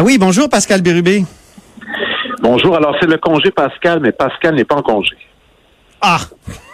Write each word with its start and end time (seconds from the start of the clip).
Ah 0.00 0.02
oui, 0.02 0.16
bonjour 0.16 0.48
Pascal 0.48 0.80
Bérubé. 0.80 1.24
Bonjour, 2.40 2.74
alors 2.74 2.96
c'est 2.98 3.06
le 3.06 3.18
congé 3.18 3.50
Pascal, 3.50 4.00
mais 4.00 4.12
Pascal 4.12 4.54
n'est 4.54 4.64
pas 4.64 4.76
en 4.76 4.82
congé. 4.82 5.14
Ah! 6.00 6.20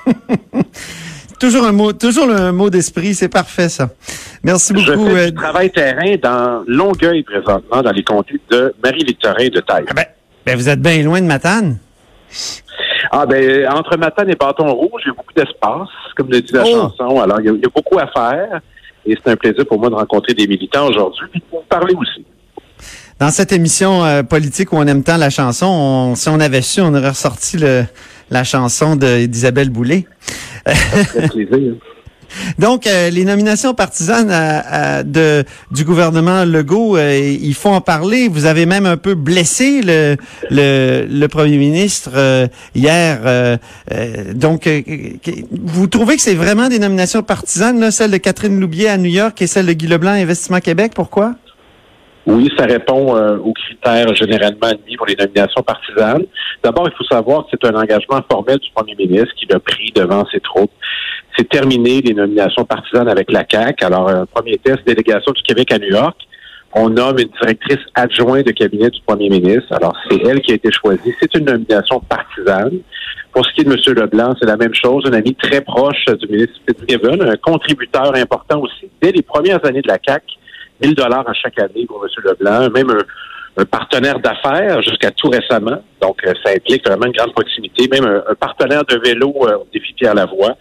toujours 1.41 1.65
un 1.65 1.73
mot, 1.73 1.93
toujours 1.93 2.29
le 2.29 2.53
mot 2.53 2.71
d'esprit, 2.71 3.17
c'est 3.17 3.29
parfait 3.29 3.69
ça. 3.69 3.89
Merci 4.45 4.73
beaucoup. 4.73 5.11
Je 5.11 5.17
fais 5.17 5.31
du 5.33 5.37
travail 5.39 5.73
terrain 5.73 6.15
dans 6.23 6.63
Longueuil 6.69 7.25
présentement, 7.25 7.83
dans 7.83 7.91
les 7.91 8.05
conduits 8.05 8.41
de 8.49 8.73
Marie-Victorin 8.81 9.49
de 9.49 9.59
Taille. 9.59 9.87
Ah 9.89 9.95
ben, 9.95 10.05
ben, 10.45 10.57
vous 10.57 10.69
êtes 10.69 10.81
bien 10.81 11.03
loin 11.03 11.21
de 11.21 11.27
Matane. 11.27 11.79
Ah 13.11 13.27
ben 13.27 13.69
entre 13.73 13.97
Matane 13.97 14.31
et 14.31 14.37
Bâton 14.37 14.73
Rouge, 14.73 15.03
il 15.05 15.09
y 15.09 15.11
a 15.11 15.15
beaucoup 15.15 15.35
d'espace, 15.35 15.89
comme 16.17 16.31
le 16.31 16.41
dit 16.43 16.53
la 16.53 16.63
Oh. 16.65 16.71
chanson. 16.97 17.21
Alors 17.21 17.41
il 17.41 17.47
y, 17.47 17.49
a, 17.49 17.53
il 17.55 17.61
y 17.61 17.67
a 17.67 17.71
beaucoup 17.75 17.99
à 17.99 18.07
faire 18.07 18.61
et 19.05 19.17
c'est 19.17 19.33
un 19.33 19.37
plaisir 19.37 19.67
pour 19.67 19.81
moi 19.81 19.91
de 19.91 19.97
rencontrer 19.97 20.33
des 20.33 20.47
militants 20.47 20.87
aujourd'hui 20.87 21.29
et 21.35 21.39
de 21.41 21.45
vous 21.51 21.65
parler 21.69 21.95
aussi. 21.97 22.25
Dans 23.19 23.31
cette 23.31 23.53
émission 23.53 24.05
euh, 24.05 24.23
politique 24.23 24.73
où 24.73 24.77
on 24.77 24.87
aime 24.87 25.03
tant 25.03 25.17
la 25.17 25.31
chanson, 25.31 25.67
on- 25.67 26.15
si 26.17 26.29
on 26.29 26.39
avait 26.39 26.61
su, 26.63 26.81
on 26.83 26.95
aurait 26.95 27.09
ressorti 27.11 27.57
le, 27.57 27.85
la 28.31 28.45
chanson 28.45 28.95
d'Isabelle 28.97 29.71
Boulay. 29.71 30.07
Donc, 32.59 32.87
euh, 32.87 33.09
les 33.09 33.25
nominations 33.25 33.73
partisanes 33.73 34.31
à- 34.31 34.97
à- 34.99 35.03
de, 35.03 35.45
du 35.71 35.85
gouvernement 35.85 36.45
Legault, 36.45 36.97
euh, 36.99 37.17
il 37.41 37.55
faut 37.55 37.71
en 37.71 37.81
parler. 37.81 38.29
Vous 38.29 38.45
avez 38.45 38.67
même 38.67 38.85
un 38.85 38.99
peu 38.99 39.15
blessé 39.15 39.81
le, 39.83 40.17
le, 40.51 41.07
le 41.09 41.29
premier 41.29 41.57
ministre 41.57 42.11
euh, 42.15 42.47
hier. 42.75 43.21
euh, 43.25 43.57
euh, 43.93 44.35
donc, 44.35 44.67
euh, 44.67 44.83
vous 45.65 45.87
trouvez 45.87 46.17
que 46.17 46.23
c'est 46.23 46.35
vraiment 46.35 46.69
des 46.69 46.81
nominations 46.81 47.23
partisanes, 47.23 47.81
là, 47.81 47.91
celle 47.91 48.11
de 48.11 48.19
Catherine 48.19 48.61
Loubier 48.61 48.89
à 48.89 48.99
New 48.99 49.11
York 49.11 49.41
et 49.41 49.47
celle 49.47 49.65
de 49.67 49.73
Guy 49.73 49.87
Leblanc 49.87 50.11
à 50.11 50.15
Investissement 50.17 50.61
Québec? 50.61 50.93
Pourquoi? 50.95 51.37
Oui, 52.27 52.51
ça 52.59 52.65
répond 52.65 53.17
euh, 53.17 53.39
aux 53.39 53.53
critères 53.53 54.13
généralement 54.17 54.67
admis 54.67 54.97
pour 54.97 55.07
les 55.07 55.15
nominations 55.15 55.63
partisanes. 55.63 56.25
D'abord, 56.63 56.89
il 56.89 56.97
faut 56.97 57.05
savoir 57.05 57.45
que 57.45 57.51
c'est 57.53 57.69
un 57.69 57.75
engagement 57.77 58.21
formel 58.29 58.59
du 58.59 58.69
premier 58.75 58.97
ministre 58.97 59.33
qui 59.37 59.47
l'a 59.47 59.61
pris 59.61 59.93
devant 59.95 60.27
ses 60.33 60.41
troupes. 60.41 60.73
C'est 61.37 61.49
terminé 61.49 62.01
les 62.01 62.15
nominations 62.15 62.65
partisanes 62.65 63.09
avec 63.09 63.31
la 63.31 63.45
CAQ. 63.49 63.85
Alors, 63.85 64.09
un 64.09 64.27
premier 64.27 64.59
test, 64.59 64.85
délégation 64.85 65.31
du 65.33 65.43
Québec 65.43 65.73
à 65.73 65.79
New 65.79 65.91
York. 65.91 66.17
On 66.75 66.91
nomme 66.91 67.19
une 67.21 67.31
directrice 67.41 67.85
adjointe 67.95 68.45
de 68.45 68.51
cabinet 68.51 68.91
du 68.91 69.01
premier 69.07 69.29
ministre. 69.29 69.73
Alors, 69.73 69.97
c'est 70.11 70.21
elle 70.27 70.41
qui 70.41 70.51
a 70.51 70.57
été 70.57 70.73
choisie. 70.73 71.15
C'est 71.21 71.33
une 71.37 71.45
nomination 71.45 72.01
partisane. 72.01 72.81
Pour 73.33 73.47
ce 73.47 73.53
qui 73.53 73.61
est 73.61 73.65
de 73.65 73.73
M. 73.73 73.95
Leblanc, 73.95 74.35
c'est 74.41 74.47
la 74.47 74.57
même 74.57 74.75
chose. 74.75 75.05
Un 75.07 75.13
ami 75.13 75.35
très 75.35 75.61
proche 75.61 76.05
du 76.07 76.27
ministre 76.27 76.55
Fitzgibbon, 76.67 77.21
un 77.21 77.37
contributeur 77.37 78.15
important 78.17 78.61
aussi 78.61 78.91
dès 79.01 79.13
les 79.13 79.23
premières 79.23 79.65
années 79.65 79.83
de 79.83 79.89
la 79.89 79.99
CAQ. 80.05 80.25
1000 80.83 80.95
dollars 80.95 81.29
à 81.29 81.35
chaque 81.35 81.59
année 81.59 81.87
pour 81.87 82.05
M. 82.05 82.11
Leblanc, 82.25 82.71
même 82.71 82.91
un, 82.91 83.65
partenaire 83.65 84.19
d'affaires 84.19 84.83
jusqu'à 84.83 85.11
tout 85.11 85.31
récemment. 85.31 85.83
Donc, 86.03 86.19
euh, 86.27 86.35
ça 86.45 86.53
implique 86.53 86.87
vraiment 86.87 87.07
une 87.07 87.13
grande 87.13 87.33
proximité, 87.33 87.89
même 87.89 88.05
un, 88.05 88.23
un 88.31 88.35
partenaire 88.35 88.85
de 88.85 89.01
vélo 89.03 89.33
euh, 89.43 89.57
au 89.57 89.67
défi 89.73 89.95
Pierre 89.95 90.15
Lavoie. 90.15 90.57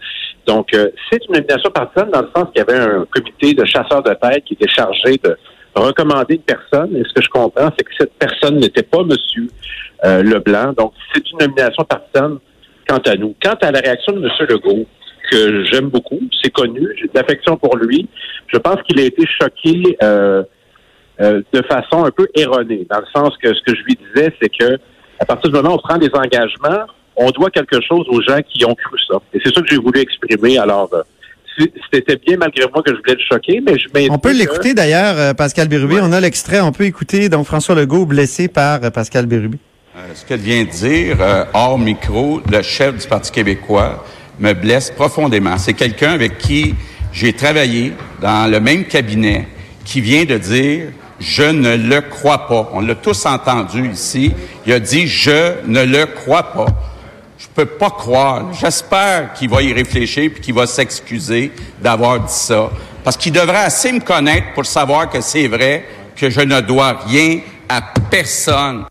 Donc, 0.46 0.72
euh, 0.74 0.88
c'est 1.10 1.24
une 1.26 1.34
nomination 1.34 1.70
partisane 1.70 2.10
dans 2.10 2.22
le 2.22 2.28
sens 2.34 2.46
qu'il 2.54 2.58
y 2.58 2.70
avait 2.70 2.78
un 2.78 3.04
comité 3.10 3.52
de 3.52 3.64
chasseurs 3.64 4.02
de 4.02 4.14
tête 4.14 4.44
qui 4.44 4.54
était 4.54 4.68
chargé 4.68 5.18
de 5.22 5.36
recommander 5.74 6.36
une 6.36 6.42
personne. 6.42 6.96
Et 6.96 7.02
ce 7.02 7.12
que 7.12 7.22
je 7.22 7.28
comprends, 7.28 7.70
c'est 7.76 7.84
que 7.84 7.92
cette 7.98 8.14
personne 8.14 8.56
n'était 8.58 8.84
pas 8.84 9.00
M. 9.00 9.10
Euh, 10.04 10.22
Leblanc. 10.22 10.72
Donc, 10.72 10.92
c'est 11.12 11.30
une 11.32 11.38
nomination 11.38 11.84
partisane 11.84 12.38
quant 12.88 12.98
à 12.98 13.14
nous. 13.16 13.34
Quant 13.42 13.56
à 13.60 13.72
la 13.72 13.80
réaction 13.80 14.12
de 14.12 14.24
M. 14.24 14.46
Legault, 14.48 14.86
que 15.30 15.64
j'aime 15.64 15.88
beaucoup, 15.88 16.20
c'est 16.42 16.52
connu, 16.52 16.88
j'ai 16.96 17.06
de 17.06 17.12
l'affection 17.14 17.56
pour 17.56 17.76
lui. 17.76 18.08
Je 18.52 18.58
pense 18.58 18.76
qu'il 18.82 19.00
a 19.00 19.04
été 19.04 19.24
choqué 19.40 19.96
euh, 20.02 20.42
euh, 21.20 21.42
de 21.52 21.62
façon 21.62 22.04
un 22.04 22.10
peu 22.10 22.26
erronée, 22.34 22.86
dans 22.88 23.00
le 23.00 23.06
sens 23.14 23.36
que 23.42 23.54
ce 23.54 23.60
que 23.62 23.74
je 23.76 23.82
lui 23.82 23.96
disais, 23.96 24.32
c'est 24.40 24.48
que 24.48 24.78
à 25.18 25.24
partir 25.24 25.50
du 25.50 25.56
moment 25.56 25.74
où 25.74 25.74
on 25.76 25.78
prend 25.78 25.98
des 25.98 26.10
engagements, 26.12 26.86
on 27.16 27.30
doit 27.30 27.50
quelque 27.50 27.80
chose 27.80 28.06
aux 28.08 28.20
gens 28.20 28.40
qui 28.42 28.64
ont 28.64 28.74
cru 28.74 28.98
ça. 29.08 29.18
Et 29.32 29.40
c'est 29.42 29.54
ça 29.54 29.62
que 29.62 29.68
j'ai 29.70 29.78
voulu 29.78 30.00
exprimer. 30.00 30.58
Alors, 30.58 30.90
euh, 30.92 31.02
c'était 31.90 32.16
bien 32.16 32.36
malgré 32.36 32.66
moi 32.70 32.82
que 32.82 32.92
je 32.92 32.98
voulais 32.98 33.14
le 33.14 33.24
choquer, 33.32 33.62
mais 33.66 33.78
je 33.78 33.88
On 34.10 34.18
peut 34.18 34.36
l'écouter 34.36 34.74
d'ailleurs, 34.74 35.34
Pascal 35.34 35.68
Bérubé. 35.68 35.94
Ouais. 35.94 36.00
On 36.02 36.12
a 36.12 36.20
l'extrait, 36.20 36.60
on 36.60 36.72
peut 36.72 36.84
écouter 36.84 37.30
donc 37.30 37.46
François 37.46 37.74
Legault 37.74 38.04
blessé 38.04 38.48
par 38.48 38.80
Pascal 38.92 39.24
Bérubé. 39.24 39.58
Euh, 39.96 40.12
ce 40.12 40.26
qu'elle 40.26 40.40
vient 40.40 40.62
de 40.62 40.68
dire, 40.68 41.16
euh, 41.22 41.44
hors 41.54 41.78
micro, 41.78 42.42
le 42.52 42.60
chef 42.60 42.98
du 42.98 43.08
Parti 43.08 43.32
québécois 43.32 44.04
me 44.40 44.52
blesse 44.52 44.90
profondément. 44.90 45.56
C'est 45.58 45.72
quelqu'un 45.74 46.12
avec 46.12 46.38
qui 46.38 46.74
j'ai 47.12 47.32
travaillé 47.32 47.92
dans 48.20 48.50
le 48.50 48.60
même 48.60 48.84
cabinet 48.84 49.48
qui 49.84 50.00
vient 50.00 50.24
de 50.24 50.36
dire 50.38 50.88
je 51.18 51.42
ne 51.44 51.76
le 51.76 52.02
crois 52.02 52.46
pas. 52.46 52.70
On 52.74 52.80
l'a 52.80 52.94
tous 52.94 53.24
entendu 53.24 53.90
ici. 53.90 54.32
Il 54.66 54.72
a 54.72 54.80
dit 54.80 55.06
je 55.06 55.54
ne 55.66 55.82
le 55.84 56.04
crois 56.06 56.52
pas. 56.52 56.66
Je 57.38 57.46
peux 57.54 57.64
pas 57.66 57.90
croire. 57.90 58.52
J'espère 58.52 59.32
qu'il 59.34 59.48
va 59.48 59.62
y 59.62 59.72
réfléchir 59.72 60.30
puis 60.32 60.42
qu'il 60.42 60.54
va 60.54 60.66
s'excuser 60.66 61.52
d'avoir 61.82 62.20
dit 62.20 62.32
ça. 62.32 62.70
Parce 63.02 63.16
qu'il 63.16 63.32
devrait 63.32 63.64
assez 63.64 63.92
me 63.92 64.00
connaître 64.00 64.52
pour 64.54 64.66
savoir 64.66 65.08
que 65.08 65.20
c'est 65.20 65.46
vrai 65.46 65.84
que 66.16 66.28
je 66.28 66.40
ne 66.40 66.60
dois 66.60 66.98
rien 67.06 67.38
à 67.68 67.80
personne. 68.10 68.84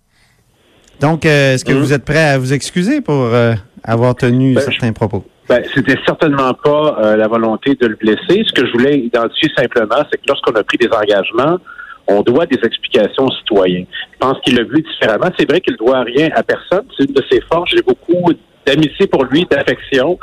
Donc, 0.99 1.25
euh, 1.25 1.53
est-ce 1.55 1.65
que 1.65 1.73
Mhm. 1.73 1.79
vous 1.79 1.93
êtes 1.93 2.05
prêt 2.05 2.23
à 2.29 2.37
vous 2.37 2.53
excuser 2.53 3.01
pour 3.01 3.15
euh, 3.15 3.53
avoir 3.83 4.15
tenu 4.15 4.53
Ben, 4.55 4.61
certains 4.63 4.93
propos? 4.93 5.25
Ben, 5.47 5.63
c'était 5.75 5.97
certainement 6.05 6.53
pas 6.55 6.97
euh, 6.99 7.15
la 7.15 7.27
volonté 7.27 7.75
de 7.75 7.87
le 7.87 7.95
blesser. 7.95 8.43
Ce 8.47 8.51
que 8.53 8.65
je 8.65 8.71
voulais 8.71 8.97
identifier 8.97 9.49
simplement, 9.55 9.97
c'est 10.11 10.17
que 10.17 10.23
lorsqu'on 10.27 10.53
a 10.53 10.63
pris 10.63 10.77
des 10.77 10.87
engagements, 10.87 11.59
on 12.07 12.21
doit 12.21 12.45
des 12.47 12.59
explications 12.63 13.25
aux 13.25 13.31
citoyens. 13.31 13.85
Je 14.13 14.17
pense 14.19 14.39
qu'il 14.41 14.55
l'a 14.55 14.63
vu 14.63 14.81
différemment. 14.81 15.29
C'est 15.37 15.47
vrai 15.49 15.61
qu'il 15.61 15.75
doit 15.77 16.01
rien 16.01 16.29
à 16.35 16.41
personne. 16.43 16.85
C'est 16.97 17.05
une 17.07 17.13
de 17.13 17.23
ses 17.31 17.41
forces. 17.41 17.69
J'ai 17.75 17.81
beaucoup 17.83 18.31
d'amitié 18.65 19.05
pour 19.07 19.23
lui, 19.25 19.45
d'affection. 19.49 20.17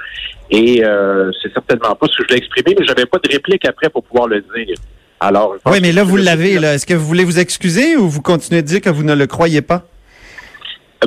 Et 0.50 0.84
euh, 0.84 1.30
c'est 1.40 1.52
certainement 1.52 1.94
pas 1.94 2.06
ce 2.08 2.16
que 2.16 2.24
je 2.24 2.28
voulais 2.28 2.38
exprimer, 2.38 2.76
mais 2.78 2.84
j'avais 2.84 3.06
pas 3.06 3.18
de 3.18 3.28
réplique 3.32 3.64
après 3.66 3.88
pour 3.90 4.02
pouvoir 4.02 4.26
le 4.28 4.40
dire. 4.40 4.76
Alors, 5.20 5.54
Oui, 5.66 5.78
mais 5.80 5.92
là, 5.92 6.02
vous 6.02 6.16
l'avez. 6.16 6.58
là. 6.58 6.74
Est-ce 6.74 6.84
que 6.84 6.94
vous 6.94 7.06
voulez 7.06 7.24
vous 7.24 7.38
excuser 7.38 7.96
ou 7.96 8.08
vous 8.08 8.22
continuez 8.22 8.60
de 8.62 8.66
dire 8.66 8.80
que 8.80 8.90
vous 8.90 9.04
ne 9.04 9.14
le 9.14 9.26
croyez 9.28 9.62
pas? 9.62 9.84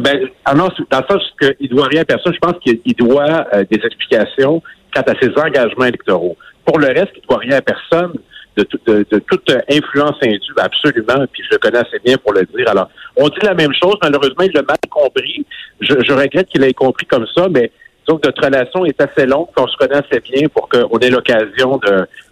Ben, 0.02 0.30
ah 0.44 0.54
non, 0.54 0.68
dans 0.92 1.00
le 1.00 1.06
sens 1.10 1.24
qu'il 1.40 1.70
doit 1.70 1.88
rien 1.88 2.02
à 2.02 2.06
personne, 2.06 2.34
je 2.34 2.40
pense 2.40 2.60
qu'il 2.62 2.80
il 2.86 2.96
doit 2.96 3.48
euh, 3.54 3.64
des 3.70 3.80
explications 3.86 4.62
quant 4.94 5.02
à 5.02 5.14
ses 5.22 5.30
engagements 5.40 5.86
électoraux. 5.86 6.36
Pour 6.66 6.80
le 6.80 6.88
reste, 6.88 7.12
il 7.16 7.22
doit 7.28 7.40
rien 7.40 7.58
à 7.58 7.62
personne 7.62 8.14
de 8.58 8.64
toute 8.64 9.50
euh, 9.50 9.60
influence 9.70 10.16
indue, 10.22 10.54
absolument, 10.58 11.26
puis 11.32 11.44
je 11.44 11.56
le 11.56 11.58
connais 11.58 11.80
assez 11.80 12.00
bien 12.04 12.18
pour 12.18 12.34
le 12.34 12.44
dire. 12.44 12.70
Alors, 12.70 12.90
on 13.18 13.28
dit 13.28 13.40
la 13.44 13.54
même 13.54 13.74
chose, 13.74 13.96
malheureusement, 14.02 14.44
il 14.44 14.52
l'a 14.54 14.62
mal 14.62 14.78
compris. 14.90 15.46
Je, 15.82 15.94
je 16.06 16.14
regrette 16.14 16.48
qu'il 16.48 16.64
ait 16.64 16.74
compris 16.74 17.06
comme 17.06 17.26
ça, 17.36 17.48
mais 17.50 17.72
donc 18.08 18.24
notre 18.24 18.44
relation 18.46 18.86
est 18.86 19.00
assez 19.02 19.26
longue, 19.26 19.48
qu'on 19.56 19.68
se 19.68 19.76
connaît 19.78 19.96
assez 19.96 20.20
bien 20.20 20.48
pour 20.48 20.70
qu'on 20.70 20.98
ait 21.00 21.10
l'occasion 21.10 21.80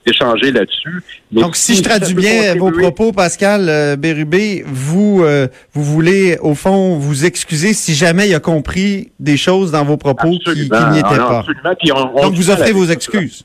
d'échanger 0.05 0.51
là-dessus. 0.51 1.01
Donc, 1.31 1.55
si 1.55 1.75
je 1.75 1.83
traduis 1.83 2.13
bien 2.13 2.55
vos 2.55 2.71
propos, 2.71 3.11
Pascal 3.11 3.67
euh, 3.69 3.95
Bérubé, 3.95 4.63
vous 4.67 5.23
euh, 5.23 5.47
vous 5.73 5.83
voulez, 5.83 6.37
au 6.41 6.53
fond, 6.55 6.97
vous 6.97 7.25
excuser 7.25 7.73
si 7.73 7.93
jamais 7.95 8.27
il 8.29 8.35
a 8.35 8.39
compris 8.39 9.11
des 9.19 9.37
choses 9.37 9.71
dans 9.71 9.83
vos 9.83 9.97
propos 9.97 10.29
qui, 10.29 10.49
n'y 10.49 10.65
étaient 10.65 10.75
Ah 10.75 10.91
non, 10.93 11.01
pas. 11.27 11.39
absolument. 11.39 11.75
Puis 11.79 11.91
on- 11.91 12.17
on 12.17 12.21
Donc, 12.23 12.33
vous 12.35 12.49
offrez 12.51 12.71
vos 12.71 12.85
excuses. 12.85 13.43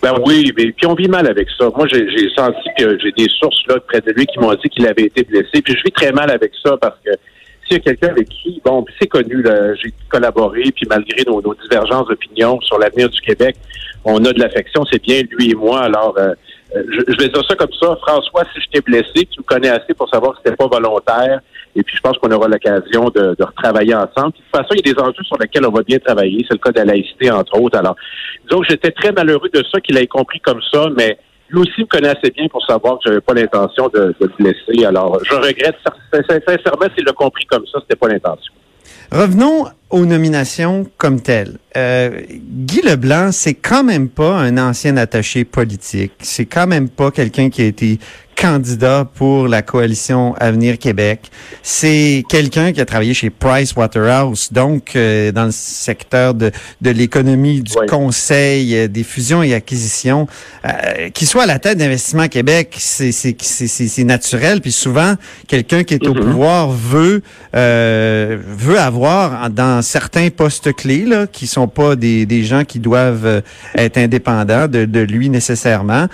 Ben 0.00 0.14
oui, 0.24 0.52
mais 0.56 0.70
puis 0.70 0.86
on 0.86 0.94
vit 0.94 1.08
mal 1.08 1.26
avec 1.28 1.48
ça. 1.58 1.68
Moi, 1.76 1.86
j'ai 1.92 2.08
j'ai 2.16 2.28
senti 2.36 2.68
que 2.78 2.96
j'ai 3.00 3.10
des 3.16 3.26
sources 3.40 3.60
là 3.68 3.76
près 3.88 4.00
de 4.00 4.12
lui 4.12 4.26
qui 4.26 4.38
m'ont 4.38 4.54
dit 4.54 4.68
qu'il 4.68 4.86
avait 4.86 5.02
été 5.06 5.24
blessé. 5.24 5.60
Puis 5.60 5.74
je 5.76 5.82
vis 5.84 5.90
très 5.92 6.12
mal 6.12 6.30
avec 6.30 6.52
ça 6.64 6.76
parce 6.80 6.96
que 7.04 7.10
s'il 7.68 7.78
y 7.78 7.80
a 7.80 7.80
quelqu'un 7.80 8.08
avec 8.08 8.28
qui, 8.28 8.60
bon, 8.64 8.84
c'est 8.98 9.06
connu, 9.06 9.44
j'ai 9.82 9.92
collaboré, 10.08 10.62
puis 10.74 10.86
malgré 10.88 11.22
nos, 11.26 11.42
divergences 11.62 12.08
d'opinion 12.08 12.60
sur 12.62 12.78
l'avenir 12.78 13.08
du 13.08 13.20
Québec, 13.20 13.56
on 14.04 14.24
a 14.24 14.32
de 14.32 14.40
l'affection, 14.40 14.84
c'est 14.90 15.02
bien 15.02 15.22
lui 15.30 15.50
et 15.50 15.54
moi. 15.54 15.82
Alors, 15.82 16.14
euh, 16.18 16.32
euh, 16.76 16.82
je, 16.90 17.12
je 17.12 17.18
vais 17.18 17.28
dire 17.28 17.44
ça 17.46 17.54
comme 17.56 17.72
ça. 17.80 17.96
François, 18.06 18.44
si 18.54 18.60
je 18.60 18.68
t'ai 18.70 18.80
blessé, 18.80 19.26
tu 19.30 19.40
me 19.40 19.44
connais 19.44 19.68
assez 19.68 19.92
pour 19.94 20.08
savoir 20.08 20.32
que 20.32 20.38
c'était 20.44 20.56
pas 20.56 20.66
volontaire. 20.66 21.40
Et 21.76 21.82
puis, 21.82 21.96
je 21.96 22.00
pense 22.00 22.16
qu'on 22.18 22.30
aura 22.30 22.48
l'occasion 22.48 23.10
de, 23.10 23.34
de 23.38 23.44
retravailler 23.44 23.94
ensemble. 23.94 24.32
De 24.32 24.38
toute 24.38 24.56
façon, 24.56 24.68
il 24.72 24.86
y 24.86 24.90
a 24.90 24.94
des 24.94 25.00
enjeux 25.00 25.24
sur 25.24 25.36
lesquels 25.38 25.66
on 25.66 25.70
va 25.70 25.82
bien 25.82 25.98
travailler. 25.98 26.44
C'est 26.48 26.54
le 26.54 26.60
cas 26.60 26.70
de 26.70 26.78
la 26.78 26.86
laïcité, 26.86 27.30
entre 27.30 27.60
autres. 27.60 27.78
Alors, 27.78 27.96
disons 28.48 28.60
que 28.60 28.68
j'étais 28.68 28.90
très 28.90 29.12
malheureux 29.12 29.48
de 29.52 29.62
ça, 29.70 29.80
qu'il 29.80 29.96
ait 29.96 30.06
compris 30.06 30.40
comme 30.40 30.60
ça, 30.72 30.88
mais 30.96 31.18
lui 31.50 31.60
aussi 31.60 31.80
me 31.80 31.86
connaît 31.86 32.08
assez 32.16 32.30
bien 32.30 32.46
pour 32.48 32.64
savoir 32.66 32.94
que 32.94 33.00
j'avais 33.06 33.20
pas 33.20 33.34
l'intention 33.34 33.88
de, 33.88 34.14
de 34.20 34.26
le 34.26 34.32
blesser. 34.38 34.84
Alors, 34.84 35.18
je 35.24 35.34
regrette 35.34 35.76
sin- 35.86 36.22
sin- 36.28 36.40
sincèrement 36.46 36.86
s'il 36.94 37.04
l'a 37.04 37.12
compris 37.12 37.44
comme 37.46 37.64
ça, 37.72 37.78
c'était 37.82 37.96
pas 37.96 38.08
l'intention. 38.08 38.52
Revenons 39.10 39.66
aux 39.90 40.04
nominations 40.04 40.86
comme 40.98 41.22
telles. 41.22 41.56
Euh, 41.76 42.20
Guy 42.30 42.82
Leblanc, 42.82 43.32
c'est 43.32 43.54
quand 43.54 43.82
même 43.82 44.08
pas 44.10 44.34
un 44.36 44.58
ancien 44.58 44.98
attaché 44.98 45.44
politique. 45.44 46.12
C'est 46.20 46.44
quand 46.44 46.66
même 46.66 46.90
pas 46.90 47.10
quelqu'un 47.10 47.48
qui 47.48 47.62
a 47.62 47.66
été 47.66 47.98
candidat 48.38 49.04
pour 49.16 49.48
la 49.48 49.62
coalition 49.62 50.34
Avenir 50.36 50.78
Québec. 50.78 51.30
C'est 51.62 52.22
quelqu'un 52.28 52.72
qui 52.72 52.80
a 52.80 52.84
travaillé 52.84 53.12
chez 53.12 53.30
Price 53.30 53.74
Waterhouse, 53.74 54.50
donc 54.52 54.94
euh, 54.94 55.32
dans 55.32 55.46
le 55.46 55.50
secteur 55.50 56.34
de, 56.34 56.52
de 56.80 56.90
l'économie, 56.90 57.62
du 57.62 57.74
conseil, 57.88 58.76
euh, 58.76 58.88
des 58.88 59.02
fusions 59.02 59.42
et 59.42 59.54
acquisitions. 59.54 60.28
Euh, 60.64 61.10
qui 61.10 61.26
soit 61.26 61.42
à 61.42 61.46
la 61.46 61.58
tête 61.58 61.78
d'Investissement 61.78 62.28
Québec, 62.28 62.76
c'est 62.78 64.04
naturel. 64.04 64.60
Puis 64.60 64.72
souvent, 64.72 65.14
quelqu'un 65.48 65.82
qui 65.82 65.94
est 65.94 66.06
au 66.06 66.14
mm-hmm. 66.14 66.20
pouvoir 66.20 66.70
veut 66.70 67.22
veut 67.52 68.78
avoir 68.78 69.50
dans 69.50 69.82
certains 69.82 70.28
postes 70.30 70.72
clés 70.74 71.04
là, 71.04 71.26
qui 71.26 71.46
sont 71.46 71.66
pas 71.66 71.96
des, 71.96 72.24
des 72.24 72.44
gens 72.44 72.64
qui 72.64 72.78
doivent 72.78 73.42
être 73.74 73.98
indépendants 73.98 74.68
de, 74.68 74.84
de 74.84 75.00
lui 75.00 75.28
nécessairement. 75.28 76.06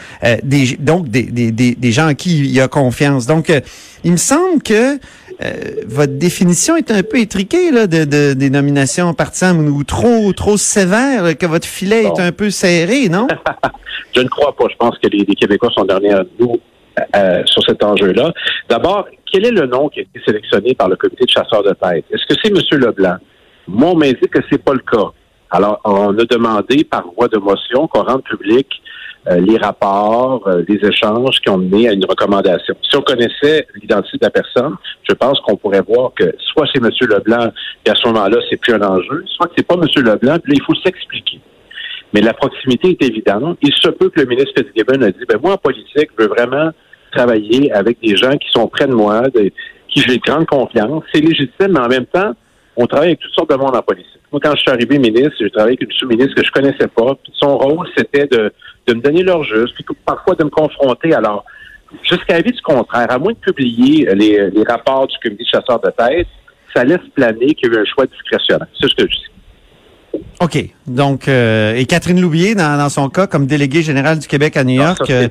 des, 0.43 0.77
donc 0.79 1.09
des, 1.09 1.25
des, 1.25 1.51
des 1.75 1.93
gens 1.93 2.14
qui 2.15 2.47
il 2.47 2.61
a 2.61 2.69
confiance. 2.69 3.27
Donc, 3.27 3.51
euh, 3.51 3.61
il 4.05 4.13
me 4.13 4.17
semble 4.17 4.63
que 4.63 4.99
euh, 5.43 5.83
votre 5.87 6.13
définition 6.13 6.77
est 6.77 6.91
un 6.91 7.03
peu 7.03 7.19
étriquée 7.19 7.71
là, 7.71 7.87
de, 7.87 8.35
des 8.35 8.51
nominations 8.51 9.13
partisanes 9.15 9.69
ou 9.69 9.83
trop 9.85 10.33
trop 10.33 10.57
sévère, 10.57 11.37
que 11.37 11.47
votre 11.47 11.67
filet 11.67 12.05
est 12.05 12.21
un 12.21 12.33
peu 12.33 12.51
serré, 12.51 13.09
non? 13.09 13.27
Je 14.15 14.21
ne 14.21 14.29
crois 14.29 14.55
pas. 14.55 14.67
Je 14.71 14.77
pense 14.77 14.97
que 14.99 15.09
les, 15.09 15.25
Québécois 15.25 15.71
sont 15.75 15.85
derniers 15.85 16.15
nous 16.39 16.57
euh, 17.17 17.43
sur 17.47 17.63
cet 17.65 17.83
enjeu-là. 17.83 18.33
D'abord, 18.69 19.07
quel 19.31 19.47
est 19.47 19.51
le 19.51 19.67
nom 19.67 19.89
qui 19.89 20.01
a 20.01 20.03
été 20.03 20.21
sélectionné 20.25 20.75
par 20.75 20.89
le 20.89 20.95
comité 20.95 21.25
de 21.25 21.31
chasseurs 21.31 21.65
de 21.65 21.71
tête? 21.71 22.05
Est-ce 22.11 22.25
que 22.27 22.41
c'est 22.41 22.51
M. 22.51 22.81
Leblanc? 22.81 23.17
Moi, 23.67 23.91
on 23.91 23.97
m'a 23.97 24.07
dit 24.07 24.29
que 24.31 24.39
c'est 24.49 24.63
pas 24.63 24.75
le 24.75 24.81
cas. 24.81 25.11
Alors, 25.51 25.81
on 25.85 26.17
a 26.17 26.25
demandé 26.25 26.85
par 26.85 27.05
voie 27.17 27.29
de 27.29 27.39
motion 27.39 27.89
qu'on 27.89 28.03
rende 28.03 28.23
public 28.23 28.69
les 29.31 29.57
rapports, 29.57 30.47
euh, 30.47 30.63
les 30.69 30.87
échanges 30.87 31.41
qui 31.41 31.49
ont 31.49 31.57
mené 31.57 31.89
à 31.89 31.93
une 31.93 32.05
recommandation. 32.05 32.75
Si 32.83 32.97
on 32.97 33.01
connaissait 33.01 33.67
l'identité 33.81 34.19
de 34.19 34.25
la 34.25 34.31
personne, 34.31 34.75
je 35.09 35.15
pense 35.15 35.41
qu'on 35.41 35.57
pourrait 35.57 35.83
voir 35.87 36.13
que 36.15 36.35
soit 36.53 36.67
c'est 36.73 36.83
M. 36.83 36.91
Leblanc, 37.01 37.51
et 37.87 37.91
à 37.91 37.95
ce 37.95 38.07
moment-là, 38.09 38.39
c'est 38.51 38.59
plus 38.59 38.75
un 38.75 38.83
enjeu, 38.83 39.25
soit 39.27 39.47
que 39.47 39.55
c'est 39.57 39.67
pas 39.67 39.77
M. 39.77 39.89
Leblanc, 39.97 40.39
puis 40.41 40.53
là, 40.53 40.59
il 40.59 40.63
faut 40.63 40.75
s'expliquer. 40.85 41.41
Mais 42.13 42.21
la 42.21 42.35
proximité 42.35 42.91
est 42.91 43.03
évidente. 43.03 43.59
Il 43.63 43.73
se 43.73 43.89
peut 43.89 44.11
que 44.11 44.21
le 44.21 44.27
ministre 44.27 44.53
Fitzgibbon 44.57 45.03
a 45.03 45.11
dit, 45.11 45.25
ben 45.29 45.39
moi, 45.43 45.55
en 45.55 45.57
politique, 45.57 46.11
je 46.17 46.23
veux 46.23 46.29
vraiment 46.29 46.71
travailler 47.11 47.73
avec 47.73 47.99
des 48.03 48.17
gens 48.17 48.37
qui 48.37 48.49
sont 48.53 48.69
près 48.69 48.87
de 48.87 48.95
moi, 48.95 49.23
qui 49.89 50.01
j'ai 50.01 50.19
grande 50.19 50.47
confiance. 50.47 51.03
C'est 51.13 51.21
légitime, 51.21 51.73
mais 51.73 51.81
en 51.81 51.89
même 51.89 52.07
temps, 52.07 52.35
on 52.77 52.87
travaille 52.87 53.09
avec 53.09 53.21
toutes 53.21 53.33
sortes 53.33 53.51
de 53.51 53.57
monde 53.57 53.77
en 53.77 53.83
politique. 53.83 54.11
Moi, 54.33 54.41
quand 54.43 54.55
je 54.57 54.61
suis 54.61 54.71
arrivé 54.71 54.99
ministre, 54.99 55.35
j'ai 55.41 55.51
travaillé 55.51 55.77
avec 55.79 55.83
une 55.89 55.97
sous-ministre 55.97 56.35
que 56.35 56.45
je 56.45 56.51
connaissais 56.51 56.89
pas. 56.89 57.17
son 57.35 57.57
rôle, 57.57 57.87
c'était 57.97 58.27
de, 58.27 58.53
de 58.87 58.95
me 58.95 59.01
donner 59.01 59.23
leur 59.23 59.45
juste, 59.45 59.75
puis 59.75 59.85
parfois 60.05 60.35
de 60.35 60.45
me 60.45 60.51
confronter. 60.51 61.15
Alors, 61.15 61.45
jusqu'à 62.03 62.37
avis 62.37 62.51
du 62.51 62.61
contraire, 62.63 63.07
à 63.11 63.19
moins 63.19 63.33
de 63.33 63.39
publier 63.39 64.09
les, 64.15 64.51
les 64.51 64.63
rapports 64.69 65.07
du 65.07 65.17
comité 65.23 65.45
de 65.45 65.49
chasseurs 65.49 65.81
de 65.81 65.91
tête, 65.91 66.27
ça 66.75 66.85
laisse 66.85 66.99
planer 67.15 67.55
qu'il 67.55 67.73
y 67.73 67.77
a 67.77 67.79
eu 67.79 67.83
un 67.83 67.85
choix 67.85 68.07
discrétionnaire. 68.07 68.67
C'est 68.81 68.89
ce 68.89 68.95
que 68.95 69.03
je 69.03 69.17
dis. 69.17 70.23
OK. 70.41 70.59
Donc, 70.87 71.29
euh, 71.29 71.75
et 71.75 71.87
Catherine 71.87 72.21
Loubier, 72.21 72.55
dans, 72.55 72.77
dans, 72.77 72.89
son 72.89 73.09
cas, 73.09 73.27
comme 73.27 73.47
déléguée 73.47 73.83
générale 73.83 74.19
du 74.19 74.27
Québec 74.27 74.57
à 74.57 74.65
New 74.65 74.75
York. 74.75 75.11
Euh, 75.11 75.29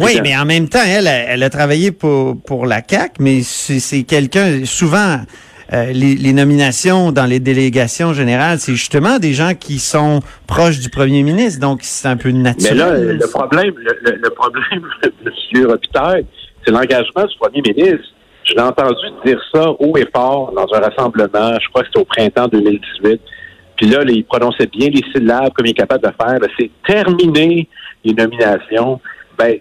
oui, 0.00 0.20
mais 0.22 0.36
en 0.36 0.44
même 0.44 0.68
temps, 0.68 0.82
elle, 0.86 1.06
elle 1.06 1.42
a 1.42 1.50
travaillé 1.50 1.90
pour, 1.90 2.40
pour 2.42 2.64
la 2.64 2.80
CAC, 2.80 3.14
mais 3.18 3.42
c'est 3.42 4.02
quelqu'un, 4.04 4.64
souvent, 4.64 5.18
euh, 5.72 5.92
les, 5.92 6.32
nominations 6.32 7.12
dans 7.12 7.26
les 7.26 7.40
délégations 7.40 8.14
générales, 8.14 8.58
c'est 8.58 8.72
justement 8.72 9.18
des 9.18 9.34
gens 9.34 9.54
qui 9.54 9.78
sont 9.78 10.20
proches 10.46 10.78
du 10.78 10.88
premier 10.88 11.22
ministre, 11.22 11.60
donc 11.60 11.80
c'est 11.82 12.08
un 12.08 12.16
peu 12.16 12.30
naturel. 12.30 12.72
Mais 12.72 12.78
là, 12.78 13.12
le 13.12 13.26
problème, 13.28 13.74
le, 13.76 14.30
problème, 14.30 14.88
M. 15.04 15.66
Robitaille, 15.66 16.24
c'est 16.64 16.70
l'engagement 16.70 17.24
du 17.24 17.36
premier 17.38 17.62
ministre. 17.62 18.08
Je 18.44 18.54
l'ai 18.54 18.62
entendu 18.62 18.96
dire 19.26 19.38
ça 19.52 19.70
haut 19.78 19.96
et 19.98 20.08
fort 20.14 20.52
dans 20.56 20.66
un 20.74 20.80
rassemblement, 20.80 21.58
je 21.60 21.68
crois 21.68 21.82
que 21.82 21.88
c'était 21.88 22.00
au 22.00 22.04
printemps 22.06 22.48
2018. 22.48 23.20
Puis 23.76 23.86
là, 23.88 24.02
il 24.08 24.24
prononçait 24.24 24.66
bien 24.66 24.88
les 24.88 25.02
syllabes 25.12 25.52
comme 25.54 25.66
il 25.66 25.70
est 25.70 25.74
capable 25.74 26.02
de 26.02 26.12
faire. 26.20 26.38
C'est 26.58 26.70
terminer 26.86 27.68
les 28.04 28.14
nominations 28.14 29.00
ben, 29.38 29.58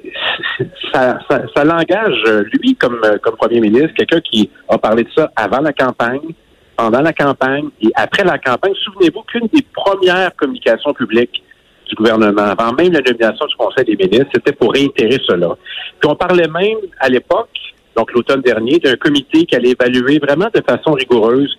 ça, 0.94 1.20
ça, 1.30 1.64
l'engage, 1.64 2.24
lui, 2.54 2.76
comme, 2.76 3.00
comme 3.22 3.36
premier 3.36 3.60
ministre, 3.60 3.94
quelqu'un 3.96 4.22
qui 4.22 4.50
a 4.68 4.78
parlé 4.78 5.04
de 5.04 5.10
ça 5.16 5.32
avant 5.36 5.62
la 5.62 5.74
campagne, 5.74 6.34
pendant 6.76 7.02
la 7.02 7.14
campagne 7.14 7.70
et 7.82 7.90
après 7.96 8.24
la 8.24 8.38
campagne. 8.38 8.74
Souvenez-vous 8.84 9.22
qu'une 9.24 9.48
des 9.54 9.66
premières 9.74 10.36
communications 10.36 10.94
publiques 10.94 11.44
du 11.88 11.96
gouvernement, 11.96 12.44
avant 12.44 12.74
même 12.74 12.92
la 12.92 13.02
nomination 13.02 13.46
du 13.46 13.56
Conseil 13.56 13.86
des 13.86 13.96
ministres, 13.96 14.30
c'était 14.34 14.52
pour 14.52 14.74
réitérer 14.74 15.20
cela. 15.28 15.58
Puis 16.00 16.10
on 16.10 16.16
parlait 16.16 16.48
même 16.48 16.78
à 17.00 17.10
l'époque, 17.10 17.50
donc 17.96 18.12
l'automne 18.14 18.42
dernier, 18.42 18.78
d'un 18.80 18.96
comité 18.96 19.46
qui 19.46 19.56
allait 19.56 19.72
évaluer 19.72 20.20
vraiment 20.20 20.48
de 20.54 20.62
façon 20.62 20.92
rigoureuse 20.92 21.58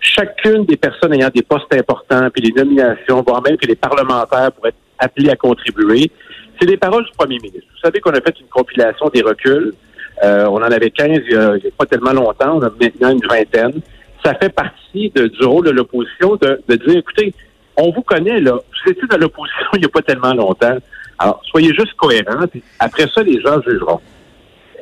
chacune 0.00 0.64
des 0.64 0.76
personnes 0.76 1.14
ayant 1.14 1.30
des 1.34 1.42
postes 1.42 1.72
importants, 1.74 2.28
puis 2.32 2.42
les 2.42 2.52
nominations, 2.52 3.22
voire 3.26 3.42
même 3.42 3.56
que 3.56 3.66
les 3.66 3.74
parlementaires 3.74 4.52
pourraient 4.52 4.70
être 4.70 4.76
appelés 4.98 5.30
à 5.30 5.36
contribuer. 5.36 6.10
C'est 6.58 6.66
des 6.66 6.76
paroles 6.76 7.04
du 7.04 7.10
premier 7.16 7.38
ministre. 7.38 7.68
Vous 7.72 7.80
savez 7.82 8.00
qu'on 8.00 8.10
a 8.10 8.20
fait 8.20 8.34
une 8.40 8.46
compilation 8.48 9.08
des 9.12 9.22
reculs. 9.22 9.74
Euh, 10.24 10.46
on 10.46 10.56
en 10.56 10.62
avait 10.62 10.90
15 10.90 11.08
il 11.28 11.36
n'y 11.36 11.36
a, 11.36 11.58
pas 11.76 11.86
tellement 11.86 12.12
longtemps. 12.12 12.56
On 12.56 12.62
a 12.62 12.70
maintenant 12.80 13.10
une 13.10 13.26
vingtaine. 13.28 13.80
Ça 14.24 14.34
fait 14.34 14.48
partie 14.48 15.10
de, 15.14 15.26
du 15.26 15.44
rôle 15.44 15.66
de 15.66 15.70
l'opposition 15.70 16.36
de, 16.36 16.60
de 16.66 16.76
dire, 16.76 16.96
écoutez, 16.96 17.34
on 17.76 17.90
vous 17.92 18.02
connaît, 18.02 18.40
là. 18.40 18.52
Vous 18.52 18.90
étiez 18.90 19.06
dans 19.08 19.18
l'opposition 19.18 19.66
il 19.74 19.80
n'y 19.80 19.86
a 19.86 19.88
pas 19.88 20.02
tellement 20.02 20.32
longtemps. 20.32 20.78
Alors, 21.18 21.40
soyez 21.50 21.74
juste 21.74 21.94
cohérents. 21.96 22.44
Après 22.78 23.06
ça, 23.14 23.22
les 23.22 23.40
gens 23.40 23.60
jugeront. 23.62 24.00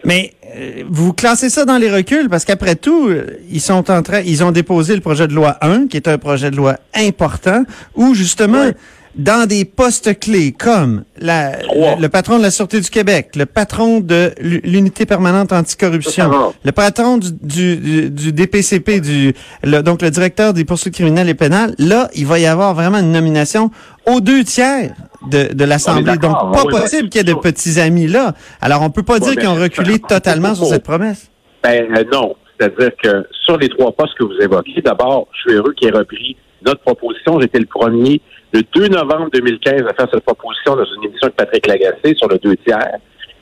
Mais 0.04 0.34
euh, 0.54 0.82
vous 0.88 1.12
classez 1.12 1.48
ça 1.48 1.64
dans 1.64 1.78
les 1.78 1.90
reculs 1.90 2.28
parce 2.28 2.44
qu'après 2.44 2.76
tout, 2.76 3.10
ils 3.50 3.60
sont 3.60 3.90
en 3.90 4.02
train, 4.02 4.20
ils 4.20 4.44
ont 4.44 4.52
déposé 4.52 4.94
le 4.94 5.00
projet 5.00 5.26
de 5.26 5.32
loi 5.32 5.56
1, 5.62 5.86
qui 5.88 5.96
est 5.96 6.08
un 6.08 6.18
projet 6.18 6.50
de 6.50 6.56
loi 6.56 6.76
important, 6.94 7.64
où 7.94 8.14
justement 8.14 8.70
dans 9.16 9.46
des 9.46 9.64
postes 9.64 10.18
clés 10.18 10.52
comme 10.52 11.04
la, 11.18 11.58
le, 11.98 12.08
patron 12.08 12.38
de 12.38 12.42
la 12.42 12.50
Sûreté 12.50 12.80
du 12.80 12.90
Québec, 12.90 13.30
le 13.36 13.46
patron 13.46 14.00
de 14.00 14.32
l'unité 14.40 15.06
permanente 15.06 15.52
anticorruption, 15.52 16.52
le 16.64 16.72
patron 16.72 17.18
du, 17.18 17.32
du, 17.40 18.10
du 18.10 18.32
DPCP, 18.32 19.00
du, 19.00 19.34
donc 19.82 20.02
le 20.02 20.10
directeur 20.10 20.52
des 20.52 20.64
poursuites 20.64 20.94
criminelles 20.94 21.28
et 21.28 21.34
pénales, 21.34 21.74
là, 21.78 22.08
il 22.14 22.26
va 22.26 22.38
y 22.38 22.46
avoir 22.46 22.74
vraiment 22.74 22.98
une 22.98 23.12
nomination 23.12 23.70
aux 24.06 24.20
deux 24.20 24.44
tiers 24.44 24.94
de, 25.30 25.52
de 25.52 25.64
l'Assemblée. 25.64 26.16
Donc, 26.16 26.36
pas 26.52 26.64
possible 26.64 27.08
qu'il 27.08 27.20
y 27.26 27.30
ait 27.30 27.34
de 27.34 27.38
petits 27.38 27.80
amis 27.80 28.06
là. 28.06 28.34
Alors, 28.60 28.82
on 28.82 28.90
peut 28.90 29.02
pas 29.02 29.18
dire 29.18 29.36
qu'ils 29.36 29.48
ont 29.48 29.54
reculé 29.54 29.98
totalement 29.98 30.54
sur 30.54 30.66
cette 30.66 30.84
promesse. 30.84 31.30
Ben 31.62 31.86
euh, 31.96 32.04
non. 32.12 32.36
C'est-à-dire 32.58 32.90
que 33.02 33.26
sur 33.44 33.56
les 33.56 33.68
trois 33.68 33.92
postes 33.92 34.14
que 34.18 34.24
vous 34.24 34.38
évoquez, 34.40 34.80
d'abord, 34.82 35.26
je 35.32 35.40
suis 35.40 35.58
heureux 35.58 35.72
qu'il 35.72 35.88
ait 35.88 35.96
repris 35.96 36.36
notre 36.64 36.80
proposition. 36.80 37.40
J'étais 37.40 37.58
le 37.58 37.66
premier 37.66 38.20
le 38.54 38.62
2 38.72 38.88
novembre 38.88 39.28
2015 39.32 39.82
à 39.82 39.94
faire 39.94 40.08
cette 40.12 40.24
proposition 40.24 40.76
dans 40.76 40.84
une 40.84 41.04
émission 41.04 41.26
de 41.26 41.32
Patrick 41.32 41.66
Lagacé 41.66 42.14
sur 42.16 42.28
le 42.28 42.38
deux 42.38 42.56
tiers. 42.58 42.98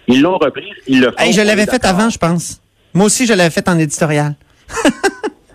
Ils 0.09 0.23
l'ont 0.23 0.39
reprise, 0.39 0.73
ils 0.87 1.01
le 1.01 1.09
font. 1.11 1.31
je 1.31 1.43
l'avais 1.43 1.67
fait 1.67 1.85
avant, 1.85 2.09
je 2.09 2.19
pense. 2.19 2.63
Moi 2.95 3.07
aussi, 3.07 3.27
je 3.27 3.35
l'avais 3.35 3.51
fait 3.51 3.69
en 3.69 3.79
éditorial. 3.79 4.35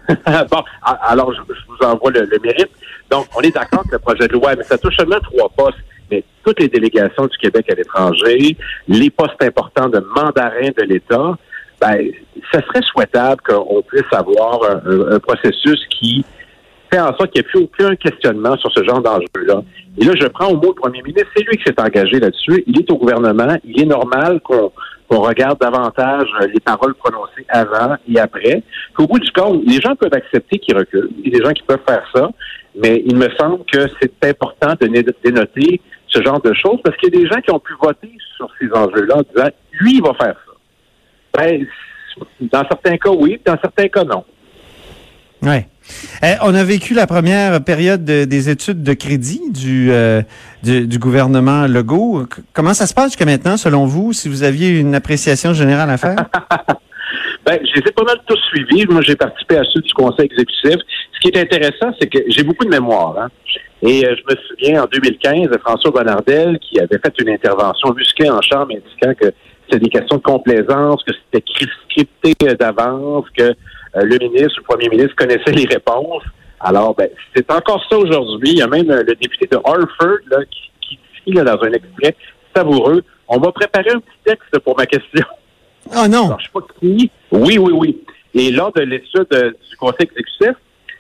bon, 0.08 0.64
alors 0.84 1.34
je, 1.34 1.42
vous 1.42 1.86
envoie 1.86 2.12
le, 2.12 2.30
mérite. 2.44 2.70
Donc, 3.10 3.26
on 3.36 3.42
est 3.42 3.54
d'accord 3.54 3.84
que 3.84 3.94
le 3.94 4.00
projet 4.00 4.28
de 4.28 4.34
loi, 4.34 4.56
mais 4.56 4.64
ça 4.64 4.78
touche 4.78 4.96
seulement 4.96 5.20
trois 5.22 5.50
postes. 5.50 5.80
Mais 6.12 6.24
toutes 6.46 6.60
les 6.60 6.70
délégations 6.70 7.26
du 7.26 7.38
Québec 7.38 7.66
à 7.70 7.74
l'étranger, 7.74 8.56
les 8.88 9.10
postes 9.10 9.42
importants 9.42 9.90
de 9.90 10.00
mandarin 10.16 10.70
de 10.78 10.84
l'État, 10.84 11.36
ben, 11.82 11.98
ça 12.54 12.62
serait 12.62 12.82
souhaitable 12.92 13.42
qu'on 13.42 13.82
puisse 13.82 14.14
avoir 14.14 14.62
un 14.86 15.20
processus 15.20 15.80
qui 16.00 16.24
fait 16.92 17.00
en 17.00 17.16
sorte 17.18 17.32
qu'il 17.32 17.42
n'y 17.42 17.48
ait 17.48 17.52
plus 17.52 17.64
aucun 17.64 17.96
questionnement 17.96 18.56
sur 18.58 18.72
ce 18.72 18.84
genre 18.84 19.02
d'enjeu-là. 19.02 19.62
Et 19.98 20.06
là, 20.06 20.14
je 20.20 20.28
prends 20.28 20.48
au 20.48 20.56
mot 20.56 20.74
le 20.76 20.82
premier 20.82 21.02
ministre, 21.02 21.30
c'est 21.36 21.44
lui 21.44 21.58
qui 21.58 21.64
s'est 21.64 21.80
engagé 21.80 22.20
là-dessus. 22.20 22.64
Il 22.68 22.80
est 22.80 22.92
au 22.92 22.98
gouvernement. 22.98 23.58
Il 23.64 23.82
est 23.82 23.86
normal 23.86 24.40
qu'on 24.42 24.72
regarde 25.10 25.60
davantage 25.60 26.28
les 26.54 26.60
paroles 26.60 26.94
prononcées 26.96 27.46
avant 27.50 27.96
et 28.08 28.20
après. 28.20 28.64
Qu'au 28.96 29.08
bout 29.08 29.20
du 29.20 29.32
compte, 29.32 29.64
les 29.66 29.82
gens 29.82 29.96
peuvent 29.96 30.14
accepter 30.14 30.60
qu'ils 30.60 30.78
reculent. 30.78 31.10
Il 31.20 31.32
y 31.32 31.36
a 31.36 31.40
des 31.40 31.46
gens 31.46 31.54
qui 31.54 31.64
peuvent 31.64 31.84
faire 31.88 32.04
ça. 32.14 32.30
Mais 32.76 33.02
il 33.06 33.16
me 33.16 33.28
semble 33.40 33.66
que 33.66 33.88
c'est 34.00 34.24
important 34.24 34.76
de 34.80 34.88
dénoter 35.24 35.82
ce 36.08 36.22
genre 36.22 36.40
de 36.42 36.54
choses 36.54 36.80
parce 36.84 36.96
qu'il 36.98 37.14
y 37.14 37.18
a 37.18 37.22
des 37.22 37.28
gens 37.28 37.42
qui 37.42 37.52
ont 37.52 37.60
pu 37.60 37.74
voter 37.82 38.12
sur 38.36 38.50
ces 38.60 38.68
enjeux-là 38.72 39.18
en 39.18 39.22
disant, 39.22 39.50
lui, 39.80 39.96
il 39.96 40.02
va 40.02 40.14
faire 40.14 40.36
ça. 40.46 40.54
Ben, 41.34 41.66
dans 42.40 42.64
certains 42.68 42.98
cas, 42.98 43.10
oui, 43.10 43.40
dans 43.46 43.58
certains 43.60 43.88
cas, 43.88 44.04
non. 44.04 44.24
Oui. 45.42 45.58
Eh, 46.24 46.34
on 46.44 46.54
a 46.54 46.64
vécu 46.64 46.94
la 46.94 47.08
première 47.08 47.64
période 47.64 48.04
des 48.04 48.50
études 48.50 48.84
de 48.84 48.94
crédit 48.94 49.42
du, 49.52 49.92
euh, 49.92 50.22
du, 50.64 51.00
gouvernement 51.00 51.68
Legault. 51.68 52.26
Comment 52.54 52.74
ça 52.74 52.88
se 52.88 52.94
passe 52.94 53.08
jusqu'à 53.08 53.26
maintenant, 53.26 53.58
selon 53.58 53.86
vous, 53.86 54.14
si 54.14 54.28
vous 54.28 54.44
aviez 54.44 54.70
une 54.70 54.96
appréciation 54.96 55.54
générale 55.54 55.90
à 55.90 55.98
faire? 55.98 56.16
ben, 57.46 57.60
j'ai 57.74 57.82
pas 57.82 58.04
mal 58.04 58.18
tous 58.26 58.40
suivi. 58.50 58.86
Moi, 58.88 59.02
j'ai 59.02 59.16
participé 59.16 59.58
à 59.58 59.64
ceux 59.72 59.82
du 59.82 59.94
conseil 59.94 60.26
exécutif. 60.26 60.76
Ce 61.14 61.20
qui 61.22 61.30
est 61.30 61.40
intéressant, 61.40 61.94
c'est 62.00 62.08
que 62.08 62.20
j'ai 62.28 62.44
beaucoup 62.44 62.66
de 62.66 62.70
mémoire. 62.70 63.18
Hein? 63.20 63.28
Et 63.82 64.06
euh, 64.06 64.16
je 64.16 64.36
me 64.36 64.40
souviens, 64.48 64.84
en 64.84 64.88
2015, 64.88 65.50
de 65.50 65.58
François 65.60 65.92
Bonnardel, 65.92 66.60
qui 66.60 66.80
avait 66.80 67.00
fait 67.04 67.14
une 67.20 67.30
intervention 67.30 67.94
musquée 67.94 68.30
en 68.30 68.42
chambre 68.42 68.74
indiquant 68.74 69.14
que 69.20 69.32
c'était 69.66 69.84
des 69.84 69.90
questions 69.90 70.18
de 70.18 70.22
complaisance, 70.22 71.04
que 71.04 71.14
c'était 71.14 71.46
scripté 71.90 72.56
d'avance, 72.56 73.26
que 73.38 73.54
le 74.04 74.18
ministre, 74.18 74.60
le 74.60 74.64
premier 74.64 74.90
ministre 74.90 75.16
connaissait 75.16 75.52
les 75.52 75.66
réponses. 75.66 76.24
Alors, 76.60 76.96
ben, 76.96 77.10
c'est 77.36 77.50
encore 77.52 77.84
ça 77.90 77.98
aujourd'hui. 77.98 78.52
Il 78.52 78.58
y 78.58 78.62
a 78.62 78.68
même 78.68 78.88
le 78.88 79.16
député 79.16 79.48
de 79.48 79.58
Harford 79.58 80.20
là, 80.30 80.38
qui, 80.50 80.72
qui 80.82 81.00
dit 81.28 81.34
là, 81.34 81.44
dans 81.44 81.62
un 81.64 81.72
extrait 81.72 82.16
savoureux, 82.56 83.04
on 83.28 83.40
m'a 83.40 83.52
préparé 83.52 83.92
un 83.92 84.00
petit 84.00 84.18
texte 84.26 84.60
pour 84.60 84.78
ma 84.78 84.86
question. 84.86 85.26
Oh 85.96 86.08
non! 86.08 86.26
Alors, 86.26 86.40
je 86.40 86.46
sais 86.46 86.52
pas 86.54 86.68
qui. 86.80 87.12
Oui, 87.32 87.58
oui, 87.58 87.74
oui. 87.74 88.02
Et 88.34 88.52
lors 88.52 88.72
de 88.74 88.82
l'étude 88.82 89.28
du 89.30 89.78
conseil 89.78 90.08
exécutif, 90.08 90.56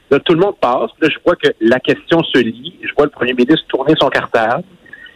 Là, 0.10 0.20
tout 0.20 0.34
le 0.34 0.40
monde 0.40 0.58
passe. 0.60 0.92
Là, 1.02 1.10
je 1.10 1.18
vois 1.26 1.36
que 1.36 1.50
la 1.60 1.80
question 1.80 2.24
se 2.24 2.38
lit. 2.38 2.76
Je 2.82 2.94
vois 2.96 3.06
le 3.06 3.12
premier 3.12 3.34
ministre 3.34 3.66
tourner 3.68 3.94
son 4.00 4.10
cartable. 4.10 4.64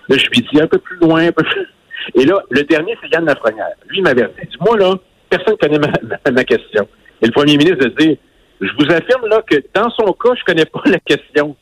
Là, 0.09 0.17
je 0.17 0.27
lui 0.29 0.45
dis 0.51 0.61
un 0.61 0.67
peu 0.67 0.79
plus 0.79 0.97
loin, 0.97 1.27
un 1.27 1.31
peu 1.31 1.43
plus. 1.43 1.67
Et 2.15 2.25
là, 2.25 2.41
le 2.49 2.63
dernier, 2.63 2.97
c'est 3.01 3.09
Yann 3.13 3.25
Lafrenière. 3.25 3.67
Lui, 3.87 3.99
il 3.99 4.03
m'avait 4.03 4.23
dit, 4.23 4.57
moi, 4.59 4.77
là, 4.77 4.95
personne 5.29 5.53
ne 5.53 5.57
connaît 5.57 5.79
ma, 5.79 6.31
ma, 6.31 6.43
question. 6.43 6.87
Et 7.21 7.27
le 7.27 7.31
premier 7.31 7.57
ministre 7.57 7.85
a 7.85 7.89
dit, 7.89 8.17
je 8.59 8.69
vous 8.77 8.91
affirme, 8.91 9.27
là, 9.27 9.41
que 9.47 9.55
dans 9.73 9.89
son 9.91 10.11
cas, 10.13 10.29
je 10.37 10.43
connais 10.43 10.65
pas 10.65 10.81
la 10.85 10.99
question. 10.99 11.55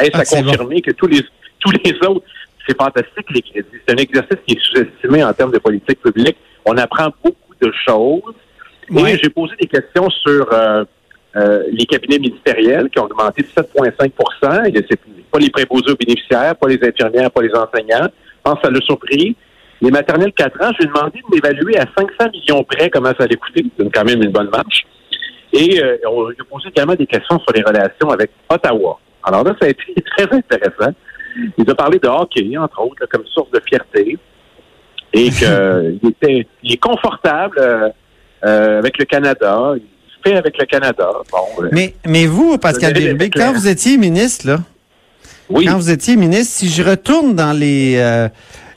Est-ce 0.00 0.10
ah, 0.14 0.20
à 0.20 0.42
confirmer 0.42 0.80
que 0.80 0.92
tous 0.92 1.06
les, 1.06 1.20
tous 1.60 1.70
les 1.84 1.94
autres, 2.06 2.24
c'est 2.66 2.76
fantastique, 2.76 3.26
les 3.30 3.42
crédits. 3.42 3.68
C'est 3.86 3.94
un 3.94 3.96
exercice 3.96 4.38
qui 4.46 4.54
est 4.54 4.60
sous-estimé 4.60 5.24
en 5.24 5.32
termes 5.32 5.52
de 5.52 5.58
politique 5.58 6.00
publique. 6.00 6.36
On 6.64 6.76
apprend 6.76 7.08
beaucoup 7.22 7.54
de 7.60 7.72
choses. 7.86 8.34
Et 8.90 9.18
j'ai 9.22 9.30
posé 9.30 9.54
des 9.60 9.66
questions 9.66 10.08
sur, 10.10 10.52
euh, 10.52 10.84
euh, 11.34 11.62
les 11.72 11.86
cabinets 11.86 12.18
ministériels 12.18 12.90
qui 12.90 12.98
ont 12.98 13.04
augmenté 13.04 13.42
de 13.42 13.48
7,5 13.48 14.76
et 14.76 14.86
c'est 14.88 15.00
pas 15.30 15.38
les 15.38 15.48
préposés 15.48 15.92
aux 15.92 15.96
bénéficiaires, 15.96 16.54
pas 16.56 16.68
les 16.68 16.78
infirmières, 16.82 17.30
pas 17.30 17.40
les 17.40 17.54
enseignants. 17.54 18.08
Je 18.10 18.42
pense 18.42 18.56
que 18.56 18.66
ça 18.66 18.70
l'a 18.70 18.80
surpris. 18.82 19.34
Les 19.80 19.90
maternelles 19.90 20.32
4 20.34 20.60
ans, 20.62 20.70
je 20.78 20.82
lui 20.82 20.84
ai 20.84 20.86
demandé 20.88 21.20
de 21.20 21.34
m'évaluer 21.34 21.78
à 21.78 21.86
500 21.96 22.30
millions 22.32 22.62
près 22.64 22.90
comment 22.90 23.12
ça 23.16 23.24
allait 23.24 23.36
coûter. 23.36 23.64
C'est 23.78 23.92
quand 23.92 24.04
même 24.04 24.22
une 24.22 24.30
bonne 24.30 24.50
marche. 24.50 24.84
Et 25.52 25.82
euh, 25.82 25.98
on 26.08 26.28
lui 26.28 26.36
a 26.40 26.44
posé 26.44 26.68
également 26.68 26.94
des 26.94 27.06
questions 27.06 27.38
sur 27.38 27.52
les 27.54 27.62
relations 27.62 28.10
avec 28.10 28.30
Ottawa. 28.48 28.98
Alors 29.22 29.44
là, 29.44 29.54
ça 29.60 29.66
a 29.66 29.70
été 29.70 29.82
très 30.16 30.36
intéressant. 30.36 30.92
Il 31.56 31.70
a 31.70 31.74
parlé 31.74 31.98
de 31.98 32.08
hockey, 32.08 32.56
entre 32.56 32.80
autres, 32.80 33.06
comme 33.10 33.24
source 33.26 33.50
de 33.50 33.60
fierté. 33.66 34.18
Et 35.12 35.30
qu'il 35.30 36.00
était 36.08 36.46
il 36.62 36.72
est 36.72 36.80
confortable 36.80 37.58
euh, 38.44 38.78
avec 38.78 38.98
le 38.98 39.04
Canada 39.04 39.74
avec 40.30 40.58
le 40.58 40.66
Canada. 40.66 41.10
Euh, 41.10 41.68
mais, 41.72 41.94
mais 42.06 42.26
vous, 42.26 42.58
Pascal 42.58 42.92
Bérubé, 42.92 43.30
quand 43.30 43.52
vous 43.52 43.68
étiez 43.68 43.96
ministre, 43.96 44.46
là, 44.46 44.58
quand 45.48 45.76
vous 45.76 45.90
étiez 45.90 46.16
ministre, 46.16 46.54
si 46.54 46.68
je 46.68 46.82
retourne 46.82 47.34
dans 47.34 47.52
les 47.52 47.96
euh, 47.96 48.28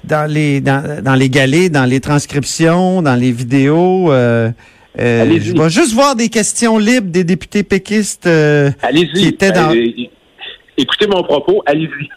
dans 0.03 0.29
les 0.29 0.61
dans, 0.61 1.15
les 1.17 1.29
galets, 1.29 1.71
dans 1.71 1.85
les 1.85 1.99
transcriptions, 1.99 3.01
dans 3.01 3.15
les 3.15 3.31
vidéos, 3.31 4.11
euh, 4.11 4.49
je 4.97 5.61
vais 5.61 5.69
juste 5.69 5.93
voir 5.93 6.15
des 6.15 6.29
questions 6.29 6.77
libres 6.77 7.11
des 7.11 7.23
députés 7.23 7.63
péquistes 7.63 8.29
qui 9.13 9.27
étaient 9.27 9.51
dans. 9.51 9.71
écoutez 10.77 11.07
mon 11.07 11.23
propos, 11.23 11.63
allez-y. 11.65 12.09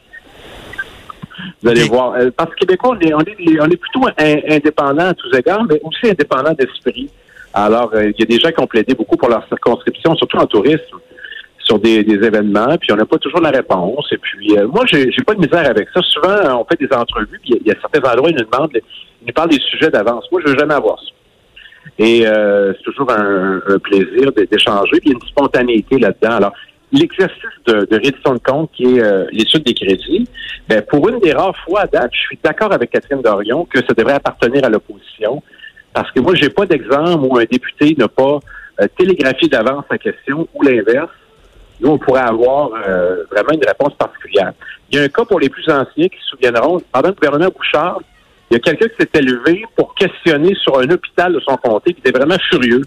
Vous 1.62 1.68
allez 1.68 1.84
voir. 1.84 2.14
Parce 2.36 2.50
que 2.50 2.56
Québécois, 2.56 2.96
on 2.96 3.00
est, 3.00 3.14
on 3.14 3.20
est, 3.20 3.60
on 3.60 3.66
est 3.66 3.76
plutôt 3.76 4.06
indépendants 4.18 5.08
à 5.08 5.14
tous 5.14 5.36
égards, 5.36 5.64
mais 5.64 5.80
aussi 5.82 6.10
indépendants 6.10 6.54
d'esprit. 6.54 7.10
Alors, 7.54 7.90
euh, 7.94 8.10
il 8.10 8.14
y 8.18 8.22
a 8.22 8.26
des 8.26 8.38
gens 8.38 8.50
qui 8.50 8.60
ont 8.60 8.66
plaidé 8.66 8.94
beaucoup 8.94 9.16
pour 9.16 9.28
leur 9.28 9.46
circonscription, 9.48 10.14
surtout 10.16 10.36
en 10.36 10.46
tourisme, 10.46 10.98
sur 11.58 11.78
des, 11.78 12.00
événements, 12.00 12.76
puis 12.78 12.92
on 12.92 12.96
n'a 12.96 13.04
pas 13.04 13.18
toujours 13.18 13.40
la 13.40 13.50
réponse. 13.50 14.06
Et 14.12 14.18
puis, 14.18 14.56
euh, 14.56 14.66
moi, 14.68 14.84
j'ai, 14.86 15.10
pas 15.26 15.34
de 15.34 15.40
misère 15.40 15.68
avec 15.68 15.88
ça. 15.92 16.00
Souvent, 16.02 16.60
on 16.60 16.64
fait 16.64 16.78
des 16.78 16.94
entrevues, 16.94 17.40
puis 17.42 17.58
il 17.60 17.66
y, 17.66 17.70
a 17.70 17.74
certains 17.80 18.10
endroits, 18.10 18.30
ils 18.30 18.36
nous 18.36 18.44
demandent, 18.50 18.70
ils 18.74 19.26
nous 19.26 19.32
parlent 19.32 19.50
des 19.50 19.60
sujets 19.60 19.90
d'avance. 19.90 20.24
Moi, 20.30 20.40
je 20.44 20.52
veux 20.52 20.58
jamais 20.58 20.74
avoir 20.74 20.98
ça. 20.98 21.10
Et 21.98 22.26
euh, 22.26 22.72
c'est 22.74 22.82
toujours 22.84 23.10
un, 23.10 23.60
plaisir 23.82 24.32
d'échanger, 24.32 25.00
il 25.02 25.08
y 25.08 25.12
a 25.12 25.14
une 25.14 25.28
spontanéité 25.28 25.98
là-dedans. 25.98 26.36
Alors, 26.36 26.52
l'exercice 26.92 27.42
de, 27.66 27.86
de 27.90 27.94
reddition 27.96 28.34
de 28.34 28.38
compte 28.38 28.70
qui 28.72 28.84
est 28.84 29.32
l'étude 29.32 29.64
des 29.64 29.74
crédits, 29.74 30.26
ben, 30.68 30.82
pour 30.82 31.08
une 31.08 31.18
des 31.20 31.32
rares 31.32 31.56
fois 31.64 31.80
à 31.80 31.86
date, 31.86 32.10
je 32.12 32.18
suis 32.18 32.38
d'accord 32.42 32.72
avec 32.72 32.90
Catherine 32.90 33.22
Dorion 33.22 33.64
que 33.64 33.78
ça 33.78 33.94
devrait 33.94 34.14
appartenir 34.14 34.64
à 34.64 34.68
l'opposition. 34.68 35.42
Parce 35.92 36.12
que 36.12 36.20
moi, 36.20 36.34
j'ai 36.34 36.50
pas 36.50 36.66
d'exemple 36.66 37.24
où 37.24 37.38
un 37.38 37.44
député 37.44 37.94
n'a 37.98 38.08
pas 38.08 38.38
euh, 38.80 38.86
télégraphié 38.96 39.48
d'avance 39.48 39.84
sa 39.90 39.98
question 39.98 40.46
ou 40.54 40.62
l'inverse. 40.62 41.10
Nous, 41.80 41.90
on 41.90 41.98
pourrait 41.98 42.20
avoir 42.20 42.70
euh, 42.86 43.24
vraiment 43.30 43.52
une 43.52 43.66
réponse 43.66 43.94
particulière. 43.94 44.52
Il 44.90 44.98
y 44.98 45.00
a 45.00 45.04
un 45.04 45.08
cas 45.08 45.24
pour 45.24 45.40
les 45.40 45.48
plus 45.48 45.68
anciens 45.68 46.08
qui 46.08 46.18
se 46.20 46.28
souviendront, 46.30 46.80
pendant 46.92 47.08
le 47.08 47.14
gouvernement 47.14 47.50
Bouchard, 47.56 48.00
il 48.50 48.54
y 48.54 48.56
a 48.56 48.60
quelqu'un 48.60 48.88
qui 48.88 48.96
s'était 49.00 49.20
levé 49.20 49.64
pour 49.76 49.94
questionner 49.94 50.54
sur 50.62 50.78
un 50.78 50.88
hôpital 50.90 51.32
de 51.34 51.40
son 51.40 51.56
comté 51.56 51.92
qui 51.92 52.00
était 52.00 52.16
vraiment 52.16 52.38
furieux. 52.50 52.82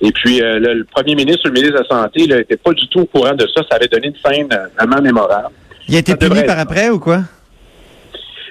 Et 0.00 0.10
puis, 0.12 0.42
euh, 0.42 0.58
le, 0.58 0.84
premier 0.84 1.14
ministre, 1.14 1.42
le 1.46 1.52
ministre 1.52 1.78
de 1.78 1.82
la 1.82 1.88
Santé, 1.88 2.26
n'était 2.26 2.56
pas 2.56 2.72
du 2.72 2.88
tout 2.88 3.00
au 3.00 3.06
courant 3.06 3.34
de 3.34 3.46
ça. 3.54 3.62
Ça 3.70 3.76
avait 3.76 3.88
donné 3.88 4.08
une 4.08 4.16
scène 4.16 4.48
vraiment 4.78 5.00
mémorable. 5.00 5.54
Il 5.88 5.96
a 5.96 5.98
été 5.98 6.16
puni 6.16 6.42
par 6.44 6.58
après 6.58 6.88
ou 6.88 6.98
quoi? 6.98 7.20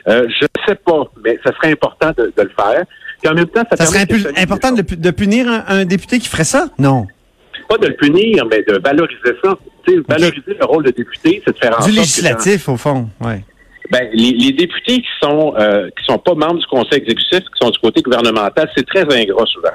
Euh, 0.08 0.28
je 0.40 0.46
ne 0.46 0.68
sais 0.68 0.76
pas, 0.76 1.04
mais 1.24 1.40
ça 1.44 1.54
serait 1.56 1.72
important 1.72 2.12
de, 2.18 2.32
le 2.36 2.50
faire. 2.50 2.84
Puis 3.22 3.32
en 3.32 3.34
même 3.34 3.48
temps, 3.48 3.64
ça, 3.72 3.86
serait 3.86 4.06
important 4.38 4.72
de, 4.74 5.12
punir 5.12 5.48
un, 5.68 5.86
député 5.86 6.20
qui 6.20 6.28
ferait 6.28 6.44
ça? 6.44 6.68
Non. 6.78 7.08
Pas 7.70 7.78
de 7.78 7.88
le 7.88 7.96
punir, 7.96 8.46
mais 8.46 8.64
de 8.68 8.80
valoriser 8.84 9.38
ça. 9.44 9.56
Valoriser 10.08 10.58
le 10.60 10.66
rôle 10.66 10.84
de 10.84 10.92
député, 10.92 11.42
c'est 11.46 11.54
de 11.54 11.58
faire 11.58 11.80
en 11.80 11.86
du 11.86 11.92
législatif, 11.92 12.70
au 12.70 12.78
fond, 12.78 13.10
oui. 13.22 13.36
Ben, 13.92 14.10
les, 14.14 14.52
députés 14.52 15.02
qui 15.02 15.10
sont 15.22 15.54
euh, 15.58 15.90
qui 15.98 16.06
sont 16.06 16.18
pas 16.18 16.34
membres 16.34 16.60
du 16.60 16.66
conseil 16.68 17.00
exécutif, 17.00 17.40
qui 17.40 17.62
sont 17.62 17.70
du 17.70 17.80
côté 17.80 18.02
gouvernemental, 18.02 18.70
c'est 18.76 18.86
très 18.86 19.02
ingrat 19.02 19.46
souvent. 19.46 19.74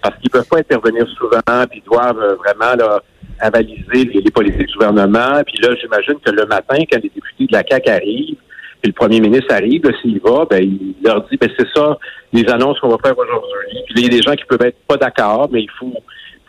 Parce 0.00 0.16
qu'ils 0.18 0.30
peuvent 0.30 0.48
pas 0.48 0.58
intervenir 0.58 1.06
souvent, 1.16 1.66
puis 1.70 1.82
ils 1.84 1.90
doivent 1.90 2.18
euh, 2.18 2.34
vraiment 2.36 2.74
là, 2.76 3.02
avaliser 3.40 4.04
les, 4.04 4.30
politiques 4.30 4.68
du 4.68 4.74
gouvernement. 4.74 5.42
Puis 5.46 5.58
là, 5.62 5.74
j'imagine 5.80 6.14
que 6.24 6.30
le 6.30 6.46
matin, 6.46 6.76
quand 6.90 7.00
les 7.02 7.10
députés 7.14 7.46
de 7.46 7.52
la 7.52 7.62
CAQ 7.68 7.90
arrivent, 7.90 8.36
puis 8.80 8.90
le 8.90 8.92
premier 8.92 9.20
ministre 9.20 9.54
arrive, 9.54 9.82
s'il 10.00 10.18
va, 10.20 10.44
ben, 10.50 10.62
il 10.62 10.96
leur 11.04 11.22
dit, 11.28 11.36
ben, 11.36 11.50
c'est 11.56 11.68
ça, 11.74 11.98
les 12.32 12.48
annonces 12.48 12.80
qu'on 12.80 12.88
va 12.88 12.98
faire 13.04 13.16
aujourd'hui. 13.16 13.82
Puis 13.86 13.94
il 13.96 14.02
y 14.02 14.06
a 14.06 14.08
des 14.08 14.22
gens 14.22 14.34
qui 14.34 14.44
peuvent 14.44 14.66
être 14.66 14.78
pas 14.88 14.96
d'accord, 14.96 15.48
mais 15.52 15.62
il 15.62 15.70
faut, 15.78 15.94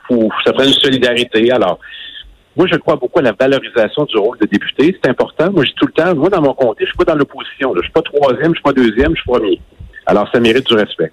faut, 0.07 0.29
ça 0.43 0.53
prend 0.53 0.63
une 0.63 0.73
solidarité. 0.73 1.51
Alors, 1.51 1.79
moi, 2.55 2.67
je 2.71 2.77
crois 2.77 2.95
beaucoup 2.95 3.19
à 3.19 3.21
la 3.21 3.31
valorisation 3.31 4.05
du 4.05 4.17
rôle 4.17 4.37
de 4.39 4.45
député. 4.45 4.97
C'est 5.03 5.09
important. 5.09 5.51
Moi, 5.51 5.63
je 5.63 5.69
dis 5.69 5.75
tout 5.75 5.87
le 5.87 5.93
temps, 5.93 6.15
moi, 6.15 6.29
dans 6.29 6.41
mon 6.41 6.53
comté, 6.53 6.83
je 6.85 6.87
suis 6.87 6.97
pas 6.97 7.05
dans 7.05 7.15
l'opposition. 7.15 7.73
Je 7.75 7.81
suis 7.81 7.91
pas 7.91 8.01
troisième, 8.01 8.49
je 8.49 8.55
suis 8.55 8.63
pas 8.63 8.73
deuxième, 8.73 9.15
je 9.15 9.21
suis 9.21 9.29
premier. 9.29 9.59
Alors, 10.05 10.29
ça 10.31 10.39
mérite 10.39 10.67
du 10.67 10.73
respect. 10.73 11.11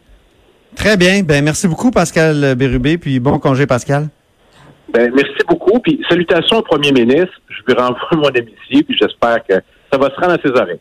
Très 0.76 0.96
bien. 0.96 1.22
Ben, 1.22 1.42
merci 1.44 1.66
beaucoup, 1.66 1.90
Pascal 1.90 2.54
Bérubé, 2.56 2.98
puis 2.98 3.20
bon 3.20 3.38
congé, 3.38 3.66
Pascal. 3.66 4.08
Ben, 4.92 5.10
merci 5.14 5.42
beaucoup. 5.48 5.78
Puis, 5.80 6.00
salutations 6.08 6.58
au 6.58 6.62
premier 6.62 6.92
ministre. 6.92 7.40
Je 7.48 7.62
lui 7.66 7.80
renvoie 7.80 8.08
mon 8.12 8.28
amitié, 8.28 8.82
puis 8.82 8.96
j'espère 9.00 9.44
que 9.48 9.54
ça 9.92 9.98
va 9.98 10.10
se 10.10 10.20
rendre 10.20 10.32
à 10.32 10.38
ses 10.42 10.50
oreilles. 10.50 10.80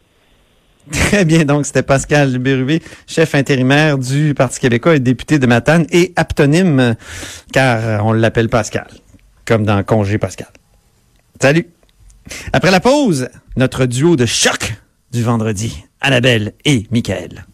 Très 0.92 1.24
bien, 1.24 1.46
donc 1.46 1.66
c'était 1.66 1.84
Pascal 1.84 2.38
Bérubé, 2.40 2.82
chef 3.06 3.36
intérimaire 3.36 3.98
du 3.98 4.34
Parti 4.34 4.60
québécois 4.60 4.96
et 4.96 5.00
député 5.00 5.38
de 5.38 5.46
Matane 5.46 5.86
et 5.92 6.14
aptonyme, 6.16 6.96
car 7.54 8.04
on 8.06 8.14
l'appelle 8.14 8.50
Pascal, 8.50 8.88
comme 9.50 9.66
dans 9.66 9.84
Congé 9.84 10.20
Pascal. 10.20 10.50
Salut! 11.42 11.66
Après 12.54 12.70
la 12.70 12.80
pause, 12.80 13.30
notre 13.56 13.88
duo 13.88 14.16
de 14.16 14.28
choc 14.28 14.76
du 15.12 15.24
vendredi, 15.24 15.86
Annabelle 16.02 16.54
et 16.66 16.86
Michael. 16.92 17.48